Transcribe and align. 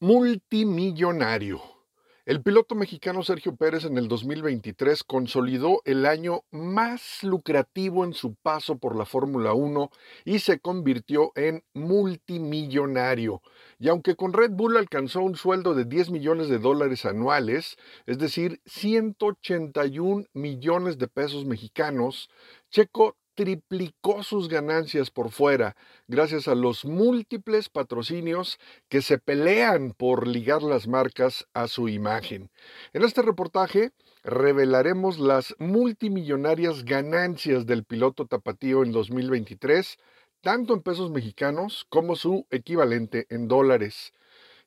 Multimillonario. 0.00 1.78
El 2.28 2.42
piloto 2.42 2.74
mexicano 2.74 3.22
Sergio 3.22 3.56
Pérez 3.56 3.86
en 3.86 3.96
el 3.96 4.06
2023 4.06 5.02
consolidó 5.02 5.80
el 5.86 6.04
año 6.04 6.42
más 6.50 7.22
lucrativo 7.22 8.04
en 8.04 8.12
su 8.12 8.34
paso 8.34 8.76
por 8.76 8.96
la 8.96 9.06
Fórmula 9.06 9.54
1 9.54 9.90
y 10.26 10.40
se 10.40 10.60
convirtió 10.60 11.32
en 11.36 11.64
multimillonario. 11.72 13.40
Y 13.78 13.88
aunque 13.88 14.14
con 14.14 14.34
Red 14.34 14.50
Bull 14.50 14.76
alcanzó 14.76 15.22
un 15.22 15.36
sueldo 15.36 15.74
de 15.74 15.86
10 15.86 16.10
millones 16.10 16.50
de 16.50 16.58
dólares 16.58 17.06
anuales, 17.06 17.78
es 18.04 18.18
decir, 18.18 18.60
181 18.66 20.26
millones 20.34 20.98
de 20.98 21.08
pesos 21.08 21.46
mexicanos, 21.46 22.28
Checo 22.70 23.16
triplicó 23.38 24.24
sus 24.24 24.48
ganancias 24.48 25.12
por 25.12 25.30
fuera 25.30 25.76
gracias 26.08 26.48
a 26.48 26.56
los 26.56 26.84
múltiples 26.84 27.68
patrocinios 27.68 28.58
que 28.88 29.00
se 29.00 29.18
pelean 29.18 29.92
por 29.96 30.26
ligar 30.26 30.60
las 30.64 30.88
marcas 30.88 31.46
a 31.54 31.68
su 31.68 31.88
imagen. 31.88 32.50
En 32.92 33.04
este 33.04 33.22
reportaje 33.22 33.92
revelaremos 34.24 35.20
las 35.20 35.54
multimillonarias 35.60 36.84
ganancias 36.84 37.64
del 37.64 37.84
piloto 37.84 38.26
tapatío 38.26 38.82
en 38.82 38.90
2023, 38.90 39.98
tanto 40.40 40.74
en 40.74 40.82
pesos 40.82 41.12
mexicanos 41.12 41.86
como 41.90 42.16
su 42.16 42.44
equivalente 42.50 43.28
en 43.30 43.46
dólares. 43.46 44.12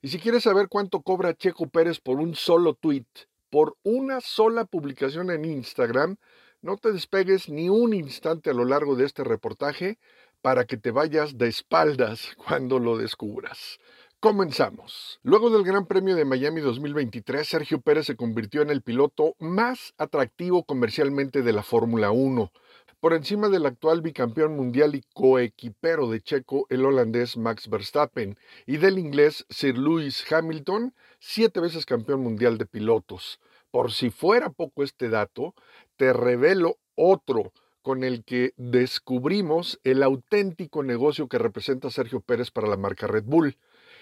Y 0.01 0.07
si 0.07 0.17
quieres 0.17 0.43
saber 0.43 0.70
cuánto 0.70 1.01
cobra 1.01 1.34
Checo 1.34 1.67
Pérez 1.67 1.99
por 1.99 2.21
un 2.21 2.35
solo 2.35 2.73
tweet, 2.76 3.03
por 3.49 3.76
una 3.84 4.21
sola 4.21 4.63
publicación 4.63 5.29
en 5.29 5.43
Instagram, 5.43 6.15
no 6.61 6.77
te 6.77 6.91
despegues 6.91 7.49
ni 7.49 7.70
un 7.70 7.93
instante 7.93 8.51
a 8.51 8.53
lo 8.53 8.65
largo 8.65 8.95
de 8.95 9.05
este 9.05 9.23
reportaje 9.23 9.97
para 10.41 10.65
que 10.65 10.77
te 10.77 10.91
vayas 10.91 11.37
de 11.37 11.47
espaldas 11.47 12.35
cuando 12.47 12.79
lo 12.79 12.97
descubras. 12.97 13.79
Comenzamos. 14.20 15.20
Luego 15.23 15.49
del 15.49 15.63
Gran 15.63 15.87
Premio 15.87 16.15
de 16.15 16.25
Miami 16.25 16.61
2023, 16.61 17.48
Sergio 17.48 17.81
Pérez 17.81 18.05
se 18.05 18.15
convirtió 18.15 18.62
en 18.62 18.70
el 18.70 18.84
piloto 18.84 19.35
más 19.40 19.95
atractivo 19.98 20.63
comercialmente 20.63 21.41
de 21.41 21.53
la 21.53 21.63
Fórmula 21.63 22.12
1, 22.12 22.51
por 22.99 23.13
encima 23.13 23.49
del 23.49 23.65
actual 23.65 24.01
bicampeón 24.01 24.55
mundial 24.55 24.93
y 24.93 25.01
coequipero 25.15 26.07
de 26.07 26.21
Checo, 26.21 26.68
el 26.70 26.85
holandés 26.85 27.35
Max 27.35 27.68
Verstappen, 27.68 28.37
y 28.68 28.77
del 28.77 28.99
inglés 28.99 29.48
Sir 29.49 29.75
Lewis 29.75 30.23
Hamilton, 30.31 30.93
siete 31.20 31.59
veces 31.59 31.87
campeón 31.87 32.21
mundial 32.21 32.59
de 32.59 32.68
pilotos. 32.68 33.40
Por 33.71 33.91
si 33.91 34.12
fuera 34.12 34.51
poco 34.51 34.84
este 34.84 35.09
dato, 35.09 35.55
te 36.02 36.12
revelo 36.13 36.77
otro 36.96 37.54
con 37.84 38.04
el 38.04 38.24
que 38.24 38.54
descubrimos 38.57 39.80
el 39.84 40.02
auténtico 40.02 40.82
negocio 40.82 41.27
que 41.27 41.38
representa 41.38 41.91
Sergio 41.91 42.21
Pérez 42.21 42.49
para 42.49 42.68
la 42.68 42.76
marca 42.76 43.05
Red 43.05 43.26
Bull. 43.26 43.60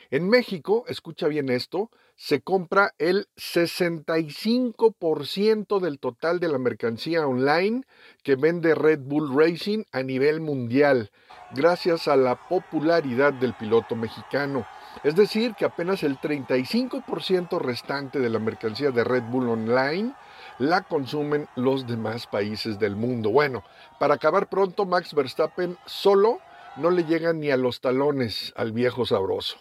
En 0.10 0.30
México, 0.30 0.86
escucha 0.88 1.28
bien 1.28 1.50
esto, 1.50 1.92
se 2.16 2.40
compra 2.40 2.94
el 3.00 3.28
65% 3.36 5.82
del 5.82 6.00
total 6.00 6.40
de 6.40 6.48
la 6.48 6.58
mercancía 6.58 7.28
online 7.28 7.84
que 8.24 8.38
vende 8.38 8.76
Red 8.76 9.02
Bull 9.02 9.38
Racing 9.38 9.84
a 9.92 10.02
nivel 10.02 10.40
mundial, 10.40 11.12
gracias 11.54 12.08
a 12.08 12.16
la 12.16 12.48
popularidad 12.48 13.34
del 13.34 13.56
piloto 13.56 13.98
mexicano. 13.98 14.66
Es 15.04 15.18
decir, 15.18 15.54
que 15.54 15.66
apenas 15.66 16.02
el 16.04 16.18
35% 16.18 17.60
restante 17.60 18.20
de 18.20 18.30
la 18.30 18.40
mercancía 18.40 18.92
de 18.92 19.04
Red 19.04 19.24
Bull 19.24 19.50
Online 19.50 20.14
la 20.60 20.84
consumen 20.84 21.48
los 21.56 21.88
demás 21.88 22.28
países 22.28 22.78
del 22.78 22.96
mundo. 22.96 23.32
Bueno, 23.32 23.64
para 24.00 24.16
acabar 24.16 24.50
pronto, 24.50 24.86
Max 24.86 25.14
Verstappen 25.14 25.78
solo 25.86 26.40
no 26.76 26.92
le 26.92 27.06
llega 27.06 27.34
ni 27.34 27.50
a 27.50 27.58
los 27.58 27.82
talones 27.82 28.54
al 28.56 28.74
viejo 28.74 29.06
sabroso. 29.06 29.58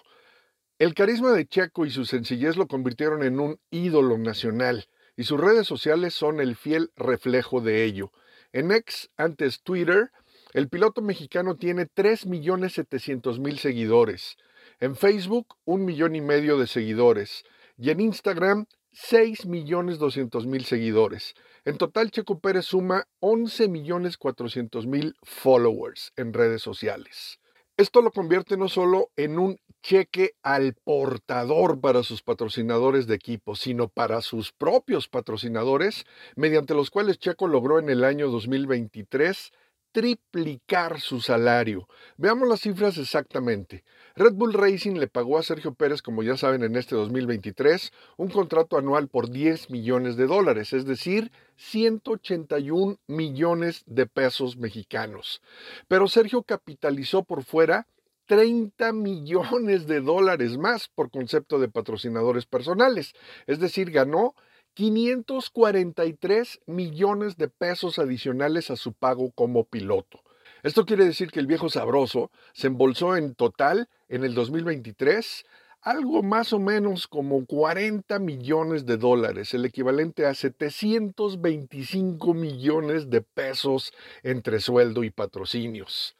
El 0.78 0.94
carisma 0.94 1.32
de 1.32 1.46
Checo 1.46 1.86
y 1.86 1.90
su 1.90 2.05
sencillez 2.05 2.56
lo 2.56 2.66
convirtieron 2.66 3.22
en 3.22 3.40
un 3.40 3.58
ídolo 3.70 4.18
nacional 4.18 4.88
y 5.16 5.24
sus 5.24 5.40
redes 5.40 5.66
sociales 5.66 6.14
son 6.14 6.40
el 6.40 6.55
fiel 6.55 6.92
reflejo 6.96 7.60
de 7.60 7.84
ello. 7.84 8.12
En 8.52 8.70
ex, 8.70 9.11
antes 9.17 9.62
Twitter, 9.62 10.11
el 10.52 10.68
piloto 10.68 11.02
mexicano 11.02 11.56
tiene 11.56 11.86
3.700.000 11.86 13.56
seguidores. 13.56 14.36
En 14.80 14.96
Facebook, 14.96 15.56
un 15.64 15.84
millón 15.84 16.14
y 16.17 16.20
medio 16.20 16.58
de 16.58 16.67
seguidores. 16.67 17.44
Y 17.77 17.90
en 17.90 18.00
Instagram, 18.00 18.67
6 19.01 19.47
millones 19.47 20.01
200 20.01 20.47
mil 20.47 20.64
seguidores. 20.64 21.35
En 21.64 21.79
total, 21.79 22.11
Checo 22.11 22.41
Pérez 22.41 22.67
suma 22.67 23.07
11 23.20 23.69
millones 23.69 24.19
400 24.19 24.89
mil 24.89 25.14
followers 25.23 26.13
en 26.17 26.33
redes 26.33 26.63
sociales. 26.63 27.39
Esto 27.77 28.03
lo 28.03 28.11
convierte 28.11 28.57
no 28.57 28.69
solo 28.69 29.11
en 29.14 29.39
un 29.39 29.61
cheque 29.83 30.35
al 30.42 30.75
portador 30.75 31.81
para 31.81 32.03
sus 32.03 32.23
patrocinadores 32.23 33.07
de 33.07 33.14
equipo, 33.14 33.55
sino 33.55 33.86
para 33.86 34.20
sus 34.20 34.51
propios 34.51 35.07
patrocinadores, 35.07 36.05
mediante 36.35 36.75
los 36.75 36.91
cuales 36.91 37.20
Checo 37.20 37.47
logró 37.47 37.79
en 37.79 37.91
el 37.91 38.03
año 38.03 38.29
2023 38.29 39.53
triplicar 39.98 41.01
su 41.01 41.20
salario. 41.20 41.89
Veamos 42.19 42.48
las 42.48 42.61
cifras 42.61 42.98
exactamente. 42.98 43.83
Red 44.14 44.35
Bull 44.35 44.53
Racing 44.53 44.95
le 44.95 45.09
pagó 45.09 45.39
a 45.39 45.42
Sergio 45.42 45.75
Pérez, 45.75 46.03
como 46.03 46.23
ya 46.23 46.36
saben, 46.36 46.63
en 46.63 46.77
este 46.77 46.95
2023, 46.95 47.92
un 48.17 48.29
contrato 48.29 48.79
anual 48.79 49.09
por 49.09 49.29
10 49.29 49.70
millones 49.70 50.17
de 50.17 50.29
dólares, 50.29 50.73
es 50.73 50.85
decir, 50.85 51.33
181 51.57 52.98
millones 53.09 53.83
de 53.86 54.07
pesos 54.07 54.57
mexicanos. 54.57 55.42
Pero 55.89 56.07
Sergio 56.07 56.45
capitalizó 56.45 57.25
por 57.25 57.42
fuera 57.42 57.89
30 58.27 58.92
millones 58.92 59.89
de 59.89 60.01
dólares 60.01 60.59
más 60.59 60.86
por 60.86 61.11
concepto 61.11 61.59
de 61.59 61.69
patrocinadores 61.69 62.47
personales, 62.47 63.15
es 63.48 63.59
decir, 63.59 63.91
ganó 63.91 64.36
543 64.78 66.61
millones 66.66 67.36
de 67.36 67.48
pesos 67.48 67.98
adicionales 67.98 68.70
a 68.70 68.77
su 68.77 68.92
pago 68.92 69.33
como 69.33 69.64
piloto. 69.64 70.22
Esto 70.62 70.86
quiere 70.86 71.05
decir 71.05 71.33
que 71.33 71.40
el 71.40 71.48
viejo 71.48 71.68
sabroso 71.68 72.30
se 72.52 72.68
embolsó 72.68 73.17
en 73.17 73.34
total 73.34 73.88
en 74.08 74.22
el 74.22 74.36
2023 74.36 75.44
algo 75.83 76.22
más 76.22 76.52
o 76.52 76.61
menos 76.61 77.08
como 77.08 77.44
40 77.44 78.20
millones 78.20 78.86
de 78.86 78.98
dólares, 78.98 79.52
el 79.52 79.64
equivalente 79.64 80.27
a 80.27 80.34
725 80.34 82.33
millones 82.33 83.11
de 83.11 83.22
pesos 83.22 83.92
entre 84.22 84.61
sueldo 84.61 85.02
y 85.02 85.11
patrocinios. 85.11 86.14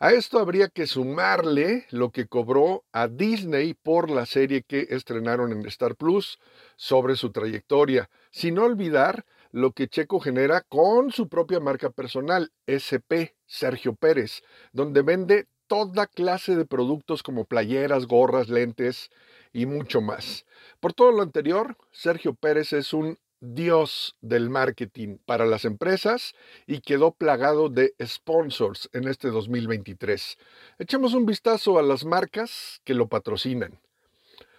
A 0.00 0.12
esto 0.12 0.40
habría 0.40 0.68
que 0.68 0.86
sumarle 0.86 1.86
lo 1.90 2.10
que 2.10 2.26
cobró 2.26 2.84
a 2.92 3.06
Disney 3.06 3.74
por 3.74 4.10
la 4.10 4.26
serie 4.26 4.62
que 4.62 4.88
estrenaron 4.90 5.52
en 5.52 5.64
Star 5.66 5.94
Plus 5.94 6.38
sobre 6.76 7.14
su 7.14 7.30
trayectoria, 7.30 8.10
sin 8.32 8.58
olvidar 8.58 9.24
lo 9.52 9.70
que 9.70 9.86
Checo 9.86 10.18
genera 10.18 10.62
con 10.62 11.12
su 11.12 11.28
propia 11.28 11.60
marca 11.60 11.90
personal, 11.90 12.50
SP, 12.66 13.38
Sergio 13.46 13.94
Pérez, 13.94 14.42
donde 14.72 15.02
vende 15.02 15.46
toda 15.68 16.08
clase 16.08 16.56
de 16.56 16.66
productos 16.66 17.22
como 17.22 17.44
playeras, 17.44 18.06
gorras, 18.06 18.48
lentes 18.48 19.10
y 19.52 19.66
mucho 19.66 20.00
más. 20.00 20.44
Por 20.80 20.92
todo 20.92 21.12
lo 21.12 21.22
anterior, 21.22 21.76
Sergio 21.92 22.34
Pérez 22.34 22.72
es 22.72 22.92
un 22.92 23.16
dios 23.44 24.16
del 24.20 24.50
marketing 24.50 25.18
para 25.24 25.46
las 25.46 25.64
empresas 25.64 26.34
y 26.66 26.80
quedó 26.80 27.12
plagado 27.12 27.68
de 27.68 27.94
sponsors 28.04 28.90
en 28.92 29.06
este 29.08 29.28
2023. 29.28 30.36
Echemos 30.78 31.14
un 31.14 31.26
vistazo 31.26 31.78
a 31.78 31.82
las 31.82 32.04
marcas 32.04 32.80
que 32.84 32.94
lo 32.94 33.08
patrocinan. 33.08 33.78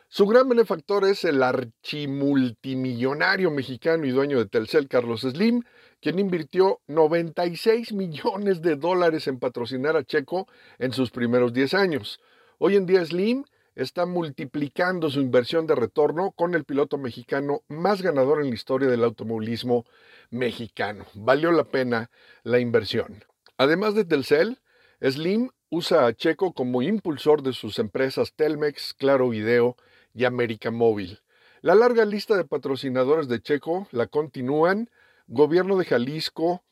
Su 0.08 0.28
gran 0.28 0.48
benefactor 0.48 1.04
es 1.06 1.24
el 1.26 1.42
archimultimillonario 1.42 3.50
mexicano 3.52 4.06
y 4.06 4.12
dueño 4.12 4.38
de 4.38 4.46
Telcel, 4.46 4.88
Carlos 4.88 5.22
Slim, 5.22 5.64
quien 6.00 6.20
invirtió 6.20 6.80
96 6.88 7.92
millones 7.92 8.62
de 8.62 8.76
dólares 8.76 9.26
en 9.28 9.40
patrocinar 9.40 9.98
a 9.98 10.04
Checo 10.04 10.48
en 10.78 10.94
sus 10.94 11.10
primeros 11.12 11.54
10 11.54 11.74
años. 11.74 12.20
Hoy 12.60 12.76
en 12.76 12.86
día 12.86 13.04
Slim 13.04 13.46
está 13.76 14.06
multiplicando 14.06 15.10
su 15.10 15.20
inversión 15.20 15.68
de 15.68 15.76
retorno 15.76 16.32
con 16.32 16.56
el 16.56 16.64
piloto 16.64 16.98
mexicano 16.98 17.62
más 17.68 18.02
ganador 18.02 18.42
en 18.42 18.50
la 18.50 18.56
historia 18.56 18.90
del 18.90 19.04
automovilismo 19.04 19.86
mexicano. 20.30 21.06
Valió 21.14 21.52
la 21.52 21.66
pena 21.66 22.10
la 22.44 22.60
inversión. 22.60 23.26
Además 23.58 23.94
de 23.94 24.06
Telcel, 24.06 24.60
Slim 25.02 25.50
usa 25.70 26.08
a 26.08 26.14
Checo 26.14 26.54
como 26.54 26.82
impulsor 26.82 27.44
de 27.44 27.54
sus 27.54 27.78
empresas 27.80 28.34
Telmex, 28.34 28.94
Claro 28.94 29.30
Video 29.30 29.76
y 30.14 30.24
América 30.24 30.72
Móvil. 30.72 31.20
La 31.62 31.76
larga 31.76 32.06
lista 32.06 32.38
de 32.38 32.46
patrocinadores 32.46 33.28
de 33.28 33.42
Checo 33.42 33.88
la 33.92 34.08
continúan 34.08 34.90
Gobierno 35.28 35.78
de 35.78 35.86
Jalisco 35.86 36.64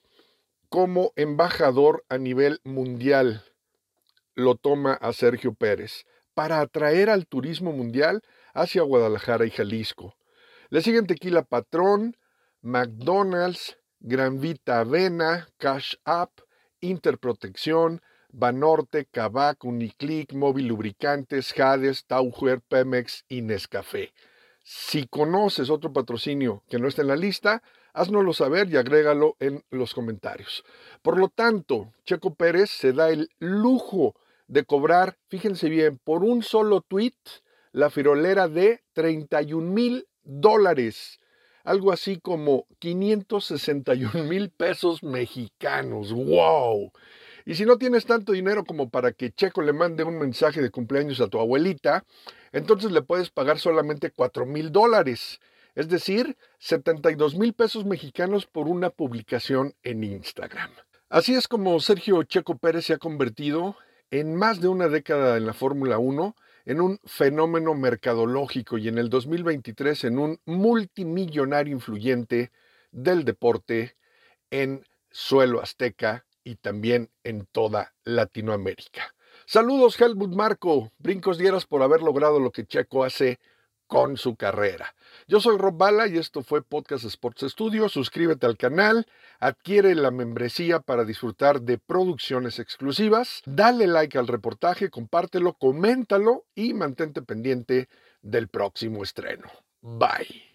como 0.69 1.11
embajador 1.15 2.05
a 2.07 2.17
nivel 2.17 2.61
mundial. 2.63 3.43
Lo 4.35 4.55
toma 4.55 4.93
a 4.93 5.11
Sergio 5.11 5.53
Pérez 5.53 6.05
para 6.33 6.59
atraer 6.59 7.09
al 7.09 7.27
turismo 7.27 7.71
mundial 7.71 8.21
hacia 8.53 8.81
Guadalajara 8.83 9.45
y 9.45 9.51
Jalisco. 9.51 10.15
Le 10.69 10.81
siguen 10.81 11.07
Tequila 11.07 11.43
Patrón, 11.43 12.17
McDonald's, 12.61 13.77
Gran 13.99 14.39
Vita 14.39 14.79
Avena, 14.79 15.47
Cash 15.57 15.95
App, 16.03 16.31
Interprotección, 16.81 18.01
Banorte, 18.29 19.05
Kavak, 19.05 19.63
Uniclick, 19.63 20.33
Móvil 20.33 20.67
Lubricantes, 20.67 21.57
Hades, 21.57 22.05
Taucher, 22.05 22.61
Pemex 22.61 23.25
y 23.29 23.41
Nescafé. 23.41 24.13
Si 24.63 25.07
conoces 25.07 25.69
otro 25.69 25.93
patrocinio 25.93 26.63
que 26.67 26.79
no 26.79 26.87
está 26.87 27.01
en 27.01 27.09
la 27.09 27.15
lista, 27.15 27.61
háznoslo 27.93 28.33
saber 28.33 28.69
y 28.69 28.77
agrégalo 28.77 29.35
en 29.39 29.63
los 29.69 29.93
comentarios. 29.93 30.63
Por 31.01 31.19
lo 31.19 31.29
tanto, 31.29 31.93
Checo 32.05 32.33
Pérez 32.33 32.71
se 32.71 32.91
da 32.91 33.09
el 33.09 33.29
lujo 33.39 34.15
de 34.47 34.65
cobrar, 34.65 35.17
fíjense 35.29 35.69
bien, 35.69 35.99
por 36.03 36.23
un 36.23 36.43
solo 36.43 36.81
tweet, 36.81 37.13
la 37.71 37.89
firolera 37.89 38.47
de 38.47 38.83
31 38.93 39.71
mil 39.71 40.07
dólares. 40.23 41.19
Algo 41.63 41.91
así 41.91 42.19
como 42.19 42.67
561 42.79 44.25
mil 44.25 44.49
pesos 44.49 45.01
mexicanos. 45.01 46.11
¡Wow! 46.11 46.91
Y 47.45 47.55
si 47.55 47.65
no 47.65 47.77
tienes 47.77 48.05
tanto 48.05 48.31
dinero 48.31 48.63
como 48.63 48.89
para 48.89 49.11
que 49.11 49.31
Checo 49.31 49.61
le 49.61 49.73
mande 49.73 50.03
un 50.03 50.17
mensaje 50.17 50.61
de 50.61 50.71
cumpleaños 50.71 51.19
a 51.19 51.27
tu 51.27 51.39
abuelita, 51.39 52.05
entonces 52.51 52.91
le 52.91 53.01
puedes 53.01 53.29
pagar 53.29 53.59
solamente 53.59 54.11
4 54.11 54.45
mil 54.45 54.71
dólares, 54.71 55.39
es 55.75 55.89
decir, 55.89 56.37
72 56.59 57.35
mil 57.35 57.53
pesos 57.53 57.85
mexicanos 57.85 58.45
por 58.45 58.67
una 58.67 58.89
publicación 58.91 59.73
en 59.83 60.03
Instagram. 60.03 60.71
Así 61.09 61.33
es 61.33 61.47
como 61.47 61.79
Sergio 61.79 62.23
Checo 62.23 62.57
Pérez 62.57 62.85
se 62.85 62.93
ha 62.93 62.97
convertido 62.97 63.75
en 64.13 64.35
más 64.35 64.61
de 64.61 64.67
una 64.67 64.89
década 64.89 65.37
en 65.37 65.47
la 65.47 65.53
Fórmula 65.53 65.97
1 65.97 66.35
en 66.65 66.81
un 66.81 66.99
fenómeno 67.03 67.73
mercadológico 67.73 68.77
y 68.77 68.87
en 68.87 68.99
el 68.99 69.09
2023 69.09 70.03
en 70.03 70.19
un 70.19 70.39
multimillonario 70.45 71.73
influyente 71.73 72.51
del 72.91 73.25
deporte 73.25 73.97
en 74.51 74.85
suelo 75.09 75.63
azteca 75.63 76.25
y 76.43 76.57
también 76.57 77.09
en 77.23 77.47
toda 77.47 77.95
Latinoamérica. 78.03 79.15
Saludos 79.47 79.99
Helmut 79.99 80.35
Marco, 80.35 80.91
brincos 80.99 81.39
dieras 81.39 81.65
por 81.65 81.81
haber 81.81 82.03
logrado 82.03 82.39
lo 82.39 82.51
que 82.51 82.67
Checo 82.67 83.03
hace 83.03 83.39
con 83.87 84.17
su 84.17 84.35
carrera. 84.35 84.95
Yo 85.27 85.39
soy 85.39 85.57
Rob 85.57 85.77
Bala 85.77 86.07
y 86.07 86.17
esto 86.17 86.43
fue 86.43 86.61
Podcast 86.61 87.05
Sports 87.05 87.45
Studio. 87.49 87.89
Suscríbete 87.89 88.45
al 88.45 88.57
canal, 88.57 89.05
adquiere 89.39 89.95
la 89.95 90.11
membresía 90.11 90.79
para 90.79 91.05
disfrutar 91.05 91.61
de 91.61 91.77
producciones 91.77 92.59
exclusivas, 92.59 93.41
dale 93.45 93.87
like 93.87 94.17
al 94.17 94.27
reportaje, 94.27 94.89
compártelo, 94.89 95.53
coméntalo 95.53 96.45
y 96.55 96.73
mantente 96.73 97.21
pendiente 97.21 97.89
del 98.21 98.47
próximo 98.47 99.03
estreno. 99.03 99.49
Bye. 99.81 100.53